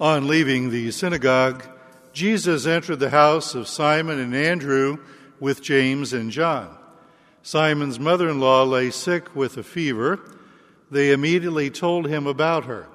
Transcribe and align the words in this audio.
On 0.00 0.26
leaving 0.26 0.70
the 0.70 0.90
synagogue, 0.92 1.62
Jesus 2.14 2.64
entered 2.64 3.00
the 3.00 3.10
house 3.10 3.54
of 3.54 3.68
Simon 3.68 4.18
and 4.18 4.34
Andrew 4.34 4.96
with 5.38 5.60
James 5.60 6.14
and 6.14 6.30
John. 6.30 6.74
Simon's 7.42 8.00
mother 8.00 8.30
in 8.30 8.40
law 8.40 8.64
lay 8.64 8.90
sick 8.90 9.36
with 9.36 9.58
a 9.58 9.62
fever. 9.62 10.18
They 10.90 11.12
immediately 11.12 11.68
told 11.68 12.08
him 12.08 12.26
about 12.26 12.64
her. 12.64 12.86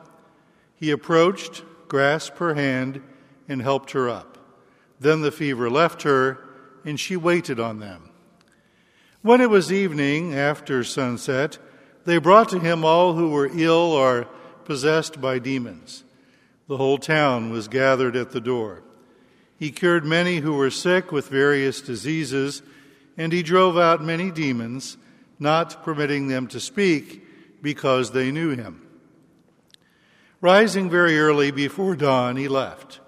He 0.77 0.89
approached, 0.89 1.61
grasped 1.87 2.39
her 2.39 2.55
hand, 2.55 3.03
and 3.47 3.61
helped 3.61 3.91
her 3.91 4.09
up. 4.09 4.39
Then 4.99 5.21
the 5.21 5.31
fever 5.31 5.69
left 5.69 6.01
her, 6.01 6.39
and 6.83 6.99
she 6.99 7.15
waited 7.15 7.59
on 7.59 7.79
them. 7.79 8.09
When 9.21 9.41
it 9.41 9.51
was 9.51 9.71
evening, 9.71 10.33
after 10.33 10.83
sunset, 10.83 11.59
they 12.05 12.17
brought 12.17 12.49
to 12.49 12.59
him 12.59 12.83
all 12.83 13.13
who 13.13 13.29
were 13.29 13.51
ill 13.53 13.91
or 13.91 14.23
possessed 14.63 15.21
by 15.21 15.37
demons. 15.37 16.03
The 16.67 16.77
whole 16.77 16.97
town 16.97 17.51
was 17.51 17.67
gathered 17.67 18.15
at 18.15 18.31
the 18.31 18.41
door. 18.41 18.81
He 19.57 19.71
cured 19.71 20.03
many 20.03 20.37
who 20.37 20.53
were 20.53 20.71
sick 20.71 21.11
with 21.11 21.29
various 21.29 21.79
diseases, 21.79 22.61
and 23.17 23.31
he 23.31 23.43
drove 23.43 23.77
out 23.77 24.03
many 24.03 24.31
demons, 24.31 24.97
not 25.39 25.83
permitting 25.83 26.27
them 26.27 26.47
to 26.47 26.59
speak 26.59 27.23
because 27.61 28.11
they 28.11 28.31
knew 28.31 28.55
him. 28.55 28.81
Rising 30.41 30.89
very 30.89 31.17
early 31.19 31.51
before 31.51 31.95
dawn, 31.95 32.35
he 32.35 32.47
left 32.47 32.99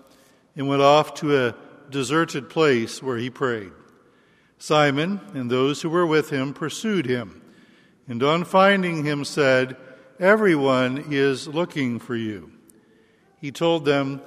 and 0.55 0.67
went 0.67 0.81
off 0.81 1.15
to 1.15 1.47
a 1.47 1.55
deserted 1.89 2.49
place 2.49 3.01
where 3.01 3.17
he 3.17 3.29
prayed. 3.29 3.71
Simon 4.59 5.19
and 5.33 5.49
those 5.49 5.81
who 5.81 5.89
were 5.89 6.05
with 6.05 6.29
him 6.29 6.53
pursued 6.53 7.05
him, 7.05 7.41
and 8.07 8.23
on 8.23 8.43
finding 8.43 9.03
him 9.03 9.25
said, 9.25 9.77
Everyone 10.19 11.05
is 11.11 11.47
looking 11.47 11.99
for 11.99 12.15
you 12.15 12.56
he 13.39 13.51
told 13.51 13.85
them, 13.85 14.21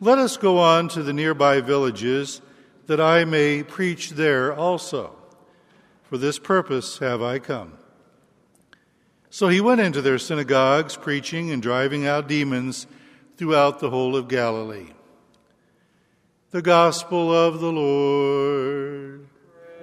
Let 0.00 0.18
us 0.18 0.36
go 0.36 0.58
on 0.58 0.88
to 0.88 1.02
the 1.02 1.12
nearby 1.12 1.60
villages, 1.60 2.40
that 2.86 3.00
I 3.00 3.24
may 3.24 3.62
preach 3.62 4.10
there 4.10 4.54
also. 4.54 5.14
For 6.04 6.16
this 6.16 6.38
purpose 6.38 6.98
have 6.98 7.22
I 7.22 7.38
come. 7.38 7.74
So 9.30 9.48
he 9.48 9.60
went 9.60 9.80
into 9.80 10.00
their 10.00 10.18
synagogues, 10.18 10.96
preaching 10.96 11.50
and 11.50 11.62
driving 11.62 12.06
out 12.06 12.28
demons 12.28 12.86
throughout 13.36 13.78
the 13.78 13.90
whole 13.90 14.16
of 14.16 14.26
Galilee. 14.26 14.88
The 16.50 16.62
Gospel 16.62 17.32
of 17.32 17.60
the 17.60 17.70
Lord. 17.70 19.28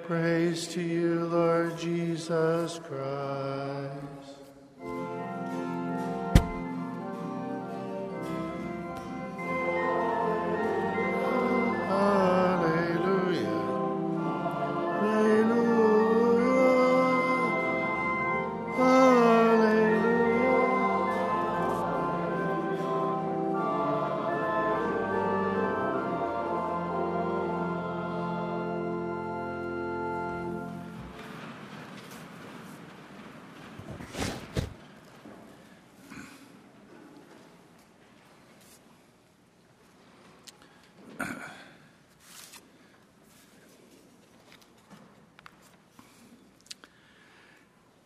Praise 0.04 0.68
to 0.70 0.82
you, 0.82 1.26
Lord 1.26 1.78
Jesus 1.78 2.80
Christ. 2.80 4.35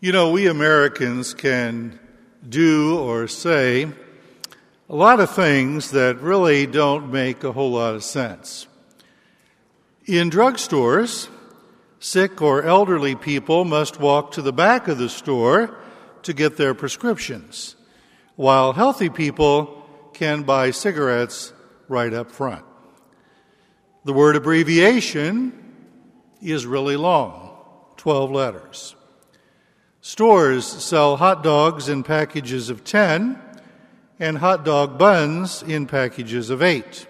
You 0.01 0.13
know, 0.13 0.31
we 0.31 0.47
Americans 0.47 1.33
can 1.33 1.99
do 2.47 2.97
or 2.99 3.27
say 3.27 3.83
a 4.87 4.95
lot 4.95 5.19
of 5.19 5.35
things 5.35 5.91
that 5.91 6.21
really 6.21 6.65
don't 6.65 7.11
make 7.11 7.43
a 7.43 7.51
whole 7.51 7.71
lot 7.71 7.95
of 7.95 8.03
sense. 8.05 8.65
In 10.05 10.29
drugstores, 10.29 11.27
sick 11.99 12.41
or 12.41 12.63
elderly 12.63 13.15
people 13.15 13.65
must 13.65 13.99
walk 13.99 14.31
to 14.31 14.41
the 14.41 14.53
back 14.53 14.87
of 14.87 14.99
the 14.99 15.09
store 15.09 15.77
to 16.23 16.31
get 16.31 16.55
their 16.55 16.73
prescriptions, 16.73 17.75
while 18.37 18.71
healthy 18.71 19.09
people 19.09 19.85
can 20.13 20.43
buy 20.43 20.71
cigarettes 20.71 21.51
right 21.89 22.13
up 22.13 22.31
front. 22.31 22.63
The 24.05 24.13
word 24.13 24.37
abbreviation 24.37 25.51
is 26.41 26.65
really 26.65 26.95
long 26.95 27.53
12 27.97 28.31
letters. 28.31 28.95
Stores 30.01 30.65
sell 30.65 31.17
hot 31.17 31.43
dogs 31.43 31.89
in 31.89 32.03
packages 32.03 32.69
of 32.69 32.83
10 32.83 33.39
and 34.19 34.37
hot 34.37 34.63
dog 34.63 34.97
buns 34.97 35.61
in 35.63 35.87
packages 35.87 36.49
of 36.49 36.61
8. 36.61 37.05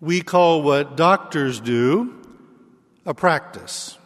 We 0.00 0.20
call 0.20 0.62
what 0.62 0.96
doctors 0.96 1.60
do 1.60 2.20
a 3.06 3.14
practice. 3.14 3.96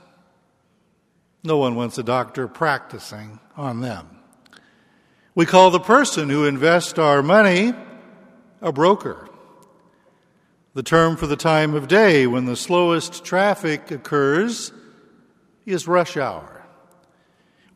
No 1.42 1.58
one 1.58 1.74
wants 1.74 1.98
a 1.98 2.02
doctor 2.02 2.46
practicing 2.48 3.40
on 3.56 3.80
them. 3.80 4.08
We 5.34 5.46
call 5.46 5.70
the 5.70 5.80
person 5.80 6.28
who 6.28 6.44
invests 6.44 6.98
our 6.98 7.22
money 7.22 7.72
a 8.60 8.72
broker. 8.72 9.28
The 10.74 10.82
term 10.82 11.16
for 11.16 11.26
the 11.26 11.36
time 11.36 11.74
of 11.74 11.88
day 11.88 12.26
when 12.26 12.44
the 12.44 12.56
slowest 12.56 13.24
traffic 13.24 13.90
occurs 13.90 14.72
is 15.64 15.88
rush 15.88 16.16
hour. 16.16 16.55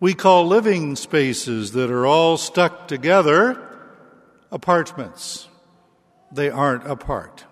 We 0.00 0.14
call 0.14 0.46
living 0.46 0.96
spaces 0.96 1.72
that 1.72 1.90
are 1.90 2.06
all 2.06 2.38
stuck 2.38 2.88
together 2.88 3.60
apartments. 4.50 5.46
They 6.32 6.48
aren't 6.48 6.86
apart. 6.86 7.44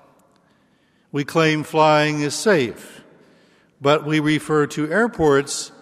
We 1.12 1.24
claim 1.24 1.62
flying 1.62 2.22
is 2.22 2.34
safe, 2.34 3.04
but 3.82 4.06
we 4.06 4.18
refer 4.18 4.66
to 4.68 4.90
airports 4.90 5.72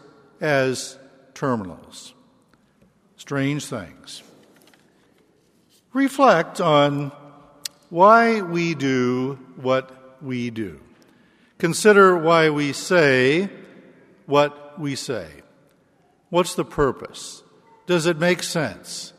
as 0.41 0.99
terminals. 1.35 2.15
Strange 3.17 3.65
things. 3.67 4.25
Reflect 5.93 6.61
on 6.61 7.13
why 7.91 8.41
we 8.41 8.75
do 8.75 9.39
what 9.55 10.21
we 10.21 10.51
do. 10.51 10.81
Consider 11.59 12.19
why 12.19 12.51
we 12.51 12.73
say 12.73 13.51
what 14.27 14.81
we 14.81 14.97
say. 14.97 15.29
What's 16.29 16.55
the 16.55 16.65
purpose? 16.65 17.43
Does 17.87 18.07
it 18.07 18.19
make 18.19 18.43
sense? 18.43 19.13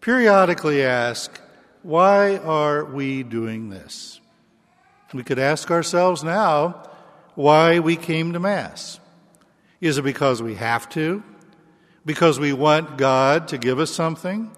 Periodically 0.00 0.82
ask, 0.82 1.40
why 1.82 2.36
are 2.36 2.84
we 2.84 3.22
doing 3.22 3.70
this? 3.70 4.20
We 5.14 5.22
could 5.22 5.38
ask 5.38 5.70
ourselves 5.70 6.22
now 6.22 6.88
why 7.34 7.78
we 7.78 7.96
came 7.96 8.32
to 8.32 8.40
Mass. 8.40 9.00
Is 9.80 9.98
it 9.98 10.02
because 10.02 10.42
we 10.42 10.54
have 10.56 10.88
to? 10.90 11.22
Because 12.04 12.38
we 12.38 12.52
want 12.52 12.98
God 12.98 13.48
to 13.48 13.58
give 13.58 13.78
us 13.78 13.90
something? 13.90 14.50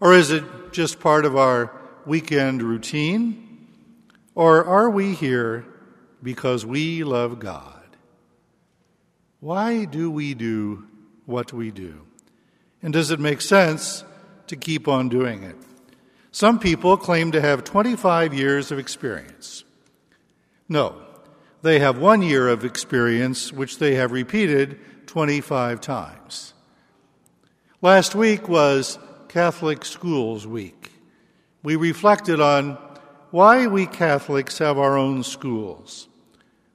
Or 0.00 0.12
is 0.12 0.30
it 0.30 0.44
just 0.72 1.00
part 1.00 1.24
of 1.24 1.36
our 1.36 1.72
weekend 2.04 2.62
routine? 2.62 3.66
Or 4.34 4.64
are 4.64 4.90
we 4.90 5.14
here 5.14 5.64
because 6.22 6.64
we 6.66 7.02
love 7.02 7.38
God? 7.38 7.72
Why 9.40 9.84
do 9.84 10.10
we 10.10 10.34
do 10.34 10.86
what 11.26 11.52
we 11.52 11.70
do? 11.70 12.06
And 12.82 12.92
does 12.92 13.10
it 13.10 13.20
make 13.20 13.40
sense 13.40 14.04
to 14.46 14.56
keep 14.56 14.88
on 14.88 15.08
doing 15.08 15.42
it? 15.42 15.56
Some 16.30 16.58
people 16.58 16.96
claim 16.96 17.32
to 17.32 17.40
have 17.40 17.64
25 17.64 18.32
years 18.32 18.70
of 18.70 18.78
experience. 18.78 19.64
No, 20.68 21.02
they 21.62 21.78
have 21.78 21.98
one 21.98 22.22
year 22.22 22.48
of 22.48 22.64
experience, 22.64 23.52
which 23.52 23.78
they 23.78 23.94
have 23.94 24.12
repeated 24.12 24.78
25 25.06 25.80
times. 25.80 26.54
Last 27.82 28.14
week 28.14 28.48
was 28.48 28.98
Catholic 29.28 29.84
Schools 29.84 30.46
Week. 30.46 30.92
We 31.62 31.76
reflected 31.76 32.40
on 32.40 32.78
why 33.30 33.66
we 33.66 33.86
Catholics 33.86 34.58
have 34.58 34.78
our 34.78 34.96
own 34.96 35.22
schools. 35.22 36.08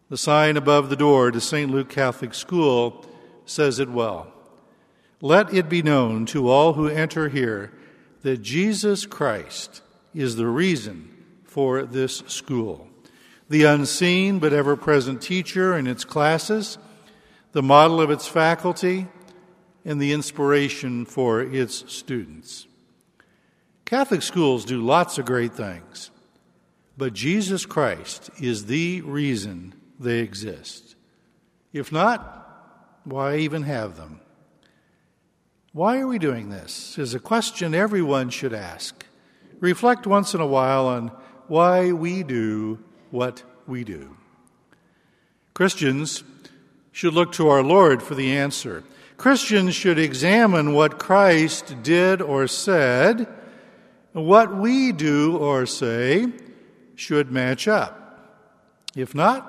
The 0.09 0.17
sign 0.17 0.57
above 0.57 0.89
the 0.89 0.95
door 0.95 1.31
to 1.31 1.39
St. 1.39 1.71
Luke 1.71 1.89
Catholic 1.89 2.33
School 2.33 3.05
says 3.45 3.79
it 3.79 3.89
well. 3.89 4.33
Let 5.21 5.53
it 5.53 5.69
be 5.69 5.83
known 5.83 6.25
to 6.27 6.49
all 6.49 6.73
who 6.73 6.87
enter 6.87 7.29
here 7.29 7.71
that 8.23 8.41
Jesus 8.41 9.05
Christ 9.05 9.81
is 10.13 10.35
the 10.35 10.47
reason 10.47 11.09
for 11.43 11.83
this 11.83 12.23
school. 12.27 12.87
The 13.47 13.63
unseen 13.63 14.39
but 14.39 14.53
ever 14.53 14.75
present 14.75 15.21
teacher 15.21 15.77
in 15.77 15.85
its 15.85 16.03
classes, 16.03 16.77
the 17.51 17.61
model 17.61 18.01
of 18.01 18.09
its 18.09 18.27
faculty, 18.27 19.07
and 19.85 20.01
the 20.01 20.13
inspiration 20.13 21.05
for 21.05 21.41
its 21.41 21.91
students. 21.91 22.67
Catholic 23.85 24.21
schools 24.21 24.63
do 24.65 24.81
lots 24.81 25.17
of 25.17 25.25
great 25.25 25.53
things, 25.53 26.11
but 26.97 27.13
Jesus 27.13 27.65
Christ 27.65 28.29
is 28.39 28.65
the 28.65 29.01
reason 29.01 29.75
they 29.99 30.19
exist. 30.19 30.95
If 31.73 31.91
not, 31.91 33.01
why 33.03 33.37
even 33.37 33.63
have 33.63 33.97
them? 33.97 34.21
Why 35.73 35.99
are 35.99 36.07
we 36.07 36.19
doing 36.19 36.49
this? 36.49 36.97
Is 36.97 37.13
a 37.13 37.19
question 37.19 37.73
everyone 37.73 38.29
should 38.29 38.53
ask. 38.53 39.05
Reflect 39.61 40.05
once 40.05 40.33
in 40.33 40.41
a 40.41 40.45
while 40.45 40.85
on 40.87 41.13
why 41.47 41.93
we 41.93 42.23
do 42.23 42.79
what 43.09 43.43
we 43.67 43.85
do. 43.85 44.17
Christians 45.53 46.25
should 46.91 47.13
look 47.13 47.31
to 47.33 47.47
our 47.47 47.63
Lord 47.63 48.03
for 48.03 48.15
the 48.15 48.35
answer. 48.35 48.83
Christians 49.15 49.73
should 49.73 49.97
examine 49.97 50.73
what 50.73 50.99
Christ 50.99 51.81
did 51.83 52.21
or 52.21 52.47
said. 52.47 53.29
What 54.11 54.53
we 54.53 54.91
do 54.91 55.37
or 55.37 55.65
say 55.65 56.27
should 56.95 57.31
match 57.31 57.69
up. 57.69 57.97
If 58.93 59.15
not, 59.15 59.47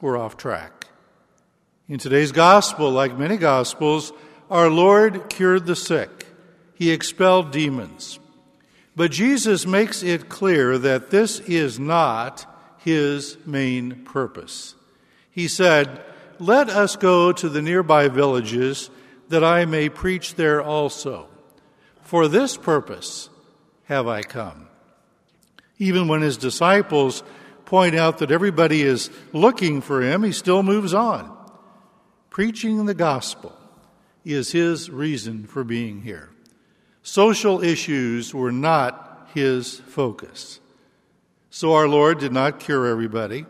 we're 0.00 0.18
off 0.18 0.36
track. 0.36 0.88
In 1.88 1.98
today's 1.98 2.32
gospel, 2.32 2.90
like 2.90 3.16
many 3.16 3.36
gospels, 3.36 4.12
our 4.50 4.70
Lord 4.70 5.28
cured 5.28 5.66
the 5.66 5.76
sick, 5.76 6.26
He 6.74 6.90
expelled 6.90 7.50
demons. 7.50 8.18
But 8.96 9.10
Jesus 9.12 9.66
makes 9.66 10.02
it 10.02 10.28
clear 10.28 10.76
that 10.78 11.10
this 11.10 11.40
is 11.40 11.78
not 11.78 12.46
His 12.78 13.36
main 13.46 14.04
purpose. 14.04 14.74
He 15.30 15.48
said, 15.48 16.02
Let 16.38 16.68
us 16.68 16.96
go 16.96 17.32
to 17.32 17.48
the 17.48 17.62
nearby 17.62 18.08
villages 18.08 18.90
that 19.28 19.44
I 19.44 19.66
may 19.66 19.88
preach 19.88 20.34
there 20.34 20.62
also. 20.62 21.28
For 22.02 22.26
this 22.26 22.56
purpose 22.56 23.28
have 23.84 24.08
I 24.08 24.22
come. 24.22 24.68
Even 25.78 26.08
when 26.08 26.22
his 26.22 26.36
disciples 26.36 27.22
point 27.66 27.94
out 27.94 28.18
that 28.18 28.30
everybody 28.30 28.82
is 28.82 29.10
looking 29.32 29.80
for 29.80 30.02
him, 30.02 30.22
he 30.22 30.32
still 30.32 30.62
moves 30.62 30.94
on. 30.94 31.34
Preaching 32.30 32.86
the 32.86 32.94
gospel 32.94 33.57
is 34.24 34.52
his 34.52 34.90
reason 34.90 35.46
for 35.46 35.64
being 35.64 36.02
here. 36.02 36.30
Social 37.02 37.62
issues 37.62 38.34
were 38.34 38.52
not 38.52 39.28
his 39.34 39.80
focus. 39.80 40.60
So 41.50 41.74
our 41.74 41.88
Lord 41.88 42.18
did 42.18 42.32
not 42.32 42.60
cure 42.60 42.86
everybody. 42.86 43.46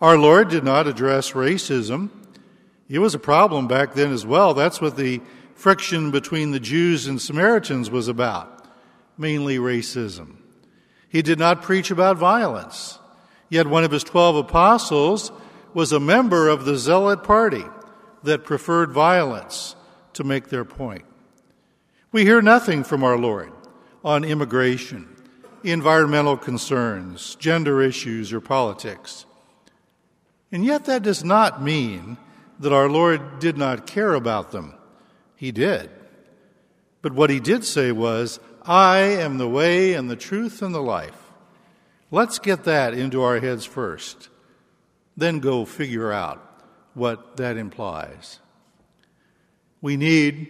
Our 0.00 0.16
Lord 0.16 0.48
did 0.48 0.64
not 0.64 0.86
address 0.86 1.32
racism. 1.32 2.10
It 2.88 2.98
was 2.98 3.14
a 3.14 3.18
problem 3.18 3.66
back 3.66 3.94
then 3.94 4.12
as 4.12 4.24
well. 4.26 4.54
That's 4.54 4.80
what 4.80 4.96
the 4.96 5.20
friction 5.54 6.10
between 6.10 6.50
the 6.50 6.60
Jews 6.60 7.06
and 7.06 7.20
Samaritans 7.20 7.90
was 7.90 8.08
about, 8.08 8.66
mainly 9.16 9.58
racism. 9.58 10.36
He 11.08 11.22
did 11.22 11.38
not 11.38 11.62
preach 11.62 11.90
about 11.90 12.18
violence. 12.18 12.98
Yet 13.48 13.66
one 13.66 13.84
of 13.84 13.90
his 13.90 14.04
twelve 14.04 14.36
apostles 14.36 15.32
was 15.72 15.92
a 15.92 16.00
member 16.00 16.48
of 16.48 16.64
the 16.64 16.76
zealot 16.76 17.24
party 17.24 17.64
that 18.22 18.44
preferred 18.44 18.92
violence 18.92 19.76
to 20.14 20.24
make 20.24 20.48
their 20.48 20.64
point. 20.64 21.04
We 22.12 22.24
hear 22.24 22.40
nothing 22.40 22.84
from 22.84 23.02
our 23.02 23.18
Lord 23.18 23.52
on 24.04 24.24
immigration, 24.24 25.08
environmental 25.62 26.36
concerns, 26.36 27.34
gender 27.36 27.82
issues, 27.82 28.32
or 28.32 28.40
politics. 28.40 29.26
And 30.52 30.64
yet 30.64 30.84
that 30.84 31.02
does 31.02 31.24
not 31.24 31.62
mean 31.62 32.16
that 32.60 32.72
our 32.72 32.88
Lord 32.88 33.40
did 33.40 33.58
not 33.58 33.86
care 33.86 34.14
about 34.14 34.52
them. 34.52 34.74
He 35.34 35.50
did. 35.50 35.90
But 37.02 37.12
what 37.12 37.30
he 37.30 37.40
did 37.40 37.64
say 37.64 37.92
was, 37.92 38.38
I 38.62 38.98
am 38.98 39.38
the 39.38 39.48
way 39.48 39.94
and 39.94 40.08
the 40.08 40.16
truth 40.16 40.62
and 40.62 40.74
the 40.74 40.80
life. 40.80 41.20
Let's 42.10 42.38
get 42.38 42.64
that 42.64 42.94
into 42.94 43.22
our 43.22 43.40
heads 43.40 43.64
first, 43.64 44.28
then 45.16 45.40
go 45.40 45.64
figure 45.64 46.12
out 46.12 46.40
what 46.94 47.36
that 47.38 47.56
implies. 47.56 48.38
We 49.84 49.98
need 49.98 50.48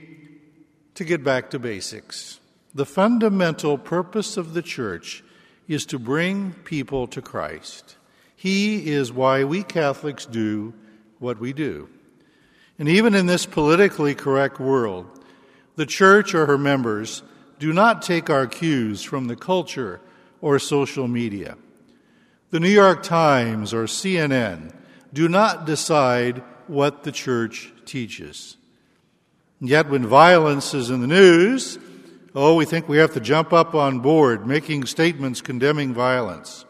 to 0.94 1.02
get 1.02 1.24
back 1.24 1.50
to 1.50 1.58
basics. 1.58 2.38
The 2.72 2.86
fundamental 2.86 3.76
purpose 3.78 4.36
of 4.36 4.54
the 4.54 4.62
church 4.62 5.24
is 5.66 5.84
to 5.86 5.98
bring 5.98 6.52
people 6.62 7.08
to 7.08 7.20
Christ. 7.20 7.96
He 8.36 8.92
is 8.92 9.12
why 9.12 9.42
we 9.42 9.64
Catholics 9.64 10.24
do 10.24 10.72
what 11.18 11.40
we 11.40 11.52
do. 11.52 11.88
And 12.78 12.88
even 12.88 13.16
in 13.16 13.26
this 13.26 13.44
politically 13.44 14.14
correct 14.14 14.60
world, 14.60 15.24
the 15.74 15.84
church 15.84 16.32
or 16.32 16.46
her 16.46 16.56
members 16.56 17.24
do 17.58 17.72
not 17.72 18.02
take 18.02 18.30
our 18.30 18.46
cues 18.46 19.02
from 19.02 19.26
the 19.26 19.34
culture 19.34 20.00
or 20.42 20.60
social 20.60 21.08
media. 21.08 21.56
The 22.50 22.60
New 22.60 22.68
York 22.68 23.02
Times 23.02 23.74
or 23.74 23.86
CNN 23.86 24.72
do 25.12 25.28
not 25.28 25.66
decide 25.66 26.40
what 26.68 27.02
the 27.02 27.10
church 27.10 27.72
teaches. 27.84 28.58
Yet, 29.68 29.88
when 29.88 30.06
violence 30.06 30.74
is 30.74 30.90
in 30.90 31.00
the 31.00 31.06
news, 31.06 31.78
oh, 32.34 32.54
we 32.56 32.64
think 32.64 32.88
we 32.88 32.98
have 32.98 33.14
to 33.14 33.20
jump 33.20 33.52
up 33.52 33.74
on 33.74 34.00
board, 34.00 34.46
making 34.46 34.86
statements 34.86 35.40
condemning 35.40 35.94
violence. 35.94 36.64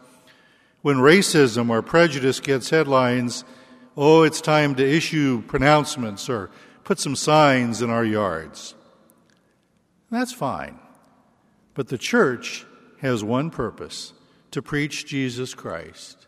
When 0.82 0.96
racism 0.96 1.70
or 1.70 1.80
prejudice 1.80 2.40
gets 2.40 2.70
headlines, 2.70 3.44
oh, 3.96 4.22
it's 4.22 4.40
time 4.40 4.74
to 4.74 4.86
issue 4.86 5.42
pronouncements 5.46 6.28
or 6.28 6.50
put 6.84 6.98
some 6.98 7.16
signs 7.16 7.80
in 7.80 7.90
our 7.90 8.04
yards. 8.04 8.74
That's 10.10 10.32
fine. 10.32 10.78
But 11.72 11.88
the 11.88 11.98
church 11.98 12.66
has 13.00 13.24
one 13.24 13.50
purpose 13.50 14.12
to 14.50 14.62
preach 14.62 15.06
Jesus 15.06 15.54
Christ. 15.54 16.26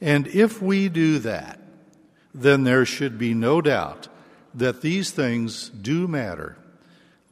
And 0.00 0.26
if 0.26 0.60
we 0.60 0.88
do 0.88 1.20
that, 1.20 1.60
then 2.34 2.64
there 2.64 2.84
should 2.84 3.18
be 3.18 3.34
no 3.34 3.60
doubt 3.60 4.08
that 4.54 4.82
these 4.82 5.10
things 5.10 5.68
do 5.68 6.06
matter 6.06 6.56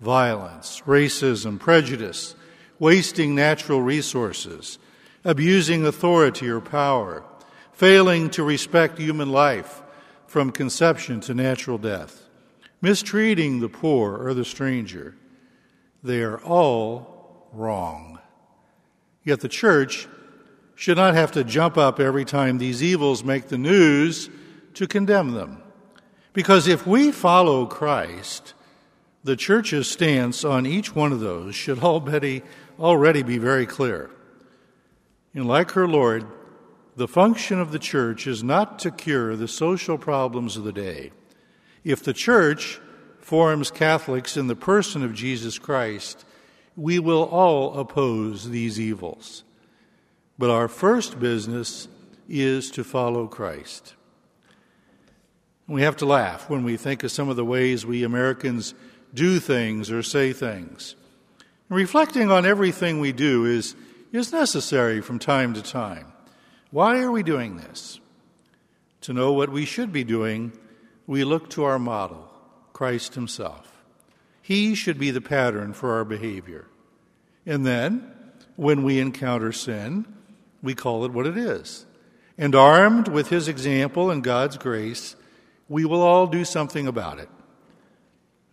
violence, 0.00 0.82
racism, 0.86 1.58
prejudice, 1.58 2.34
wasting 2.78 3.34
natural 3.34 3.82
resources, 3.82 4.78
abusing 5.24 5.84
authority 5.84 6.48
or 6.48 6.60
power, 6.60 7.22
failing 7.72 8.30
to 8.30 8.42
respect 8.42 8.98
human 8.98 9.30
life 9.30 9.82
from 10.26 10.50
conception 10.50 11.20
to 11.20 11.34
natural 11.34 11.76
death, 11.76 12.22
mistreating 12.80 13.60
the 13.60 13.68
poor 13.68 14.16
or 14.16 14.32
the 14.32 14.44
stranger. 14.44 15.14
They 16.02 16.22
are 16.22 16.38
all 16.38 17.48
wrong. 17.52 18.18
Yet 19.24 19.40
the 19.40 19.48
church 19.48 20.08
should 20.74 20.96
not 20.96 21.14
have 21.14 21.32
to 21.32 21.44
jump 21.44 21.76
up 21.76 22.00
every 22.00 22.24
time 22.24 22.56
these 22.56 22.82
evils 22.82 23.22
make 23.22 23.48
the 23.48 23.58
news 23.58 24.30
to 24.74 24.86
condemn 24.86 25.32
them. 25.32 25.62
Because 26.32 26.68
if 26.68 26.86
we 26.86 27.10
follow 27.10 27.66
Christ, 27.66 28.54
the 29.24 29.36
church's 29.36 29.88
stance 29.88 30.44
on 30.44 30.66
each 30.66 30.94
one 30.94 31.12
of 31.12 31.20
those 31.20 31.54
should 31.54 31.80
already, 31.80 32.42
already 32.78 33.22
be 33.22 33.38
very 33.38 33.66
clear. 33.66 34.10
And 35.34 35.46
like 35.46 35.72
her 35.72 35.88
Lord, 35.88 36.26
the 36.96 37.08
function 37.08 37.60
of 37.60 37.72
the 37.72 37.78
church 37.78 38.26
is 38.26 38.42
not 38.42 38.78
to 38.80 38.90
cure 38.90 39.36
the 39.36 39.48
social 39.48 39.98
problems 39.98 40.56
of 40.56 40.64
the 40.64 40.72
day. 40.72 41.12
If 41.84 42.02
the 42.02 42.12
church 42.12 42.80
forms 43.20 43.70
Catholics 43.70 44.36
in 44.36 44.46
the 44.46 44.56
person 44.56 45.04
of 45.04 45.14
Jesus 45.14 45.58
Christ, 45.58 46.24
we 46.76 46.98
will 46.98 47.24
all 47.24 47.78
oppose 47.78 48.50
these 48.50 48.80
evils. 48.80 49.44
But 50.38 50.50
our 50.50 50.68
first 50.68 51.20
business 51.20 51.88
is 52.28 52.70
to 52.72 52.84
follow 52.84 53.26
Christ. 53.26 53.94
We 55.70 55.82
have 55.82 55.98
to 55.98 56.04
laugh 56.04 56.50
when 56.50 56.64
we 56.64 56.76
think 56.76 57.04
of 57.04 57.12
some 57.12 57.28
of 57.28 57.36
the 57.36 57.44
ways 57.44 57.86
we 57.86 58.02
Americans 58.02 58.74
do 59.14 59.38
things 59.38 59.88
or 59.92 60.02
say 60.02 60.32
things. 60.32 60.96
reflecting 61.68 62.28
on 62.28 62.44
everything 62.44 62.98
we 62.98 63.12
do 63.12 63.44
is, 63.44 63.76
is 64.10 64.32
necessary 64.32 65.00
from 65.00 65.20
time 65.20 65.54
to 65.54 65.62
time. 65.62 66.12
Why 66.72 66.98
are 66.98 67.12
we 67.12 67.22
doing 67.22 67.56
this? 67.56 68.00
To 69.02 69.12
know 69.12 69.32
what 69.32 69.52
we 69.52 69.64
should 69.64 69.92
be 69.92 70.02
doing, 70.02 70.58
we 71.06 71.22
look 71.22 71.48
to 71.50 71.62
our 71.62 71.78
model, 71.78 72.28
Christ 72.72 73.14
Himself. 73.14 73.72
He 74.42 74.74
should 74.74 74.98
be 74.98 75.12
the 75.12 75.20
pattern 75.20 75.72
for 75.72 75.94
our 75.94 76.04
behavior. 76.04 76.66
And 77.46 77.64
then, 77.64 78.12
when 78.56 78.82
we 78.82 78.98
encounter 78.98 79.52
sin, 79.52 80.04
we 80.64 80.74
call 80.74 81.04
it 81.04 81.12
what 81.12 81.28
it 81.28 81.36
is. 81.36 81.86
And 82.36 82.56
armed 82.56 83.06
with 83.06 83.28
his 83.28 83.46
example 83.46 84.10
and 84.10 84.24
God's 84.24 84.56
grace, 84.56 85.14
we 85.70 85.84
will 85.84 86.02
all 86.02 86.26
do 86.26 86.44
something 86.44 86.88
about 86.88 87.20
it. 87.20 87.28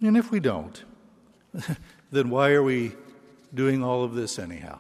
And 0.02 0.16
if 0.16 0.30
we 0.32 0.40
don't, 0.40 0.84
then 2.12 2.30
why 2.30 2.52
are 2.52 2.62
we 2.62 2.94
doing 3.54 3.84
all 3.84 4.04
of 4.04 4.14
this 4.14 4.38
anyhow? 4.38 4.80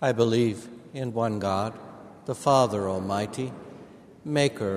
I 0.00 0.12
believe 0.12 0.68
in 0.92 1.14
one 1.14 1.38
God, 1.38 1.72
the 2.26 2.34
Father 2.34 2.86
Almighty, 2.86 3.50
maker 4.26 4.74